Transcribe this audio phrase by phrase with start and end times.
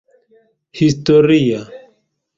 [0.81, 1.63] historia